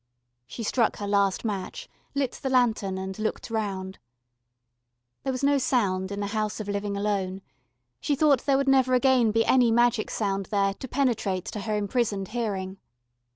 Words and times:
She 0.47 0.63
struck 0.63 0.97
her 0.97 1.05
last 1.05 1.45
match, 1.45 1.87
lit 2.15 2.31
the 2.31 2.49
lantern, 2.49 2.97
and 2.97 3.19
looked 3.19 3.51
round. 3.51 3.99
There 5.21 5.31
was 5.31 5.43
no 5.43 5.59
sound 5.59 6.11
in 6.11 6.19
the 6.19 6.25
house 6.33 6.59
of 6.59 6.67
Living 6.67 6.97
Alone, 6.97 7.43
she 7.99 8.15
thought 8.15 8.47
there 8.47 8.57
would 8.57 8.67
never 8.67 8.95
again 8.95 9.29
be 9.29 9.45
any 9.45 9.69
magic 9.69 10.09
sound 10.09 10.47
there 10.47 10.73
to 10.73 10.87
penetrate 10.87 11.45
to 11.53 11.59
her 11.59 11.75
imprisoned 11.77 12.29
hearing. 12.29 12.79